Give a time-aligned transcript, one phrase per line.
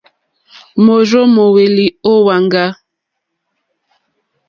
[0.83, 2.65] Môrzô móhwélì ó wàŋgá.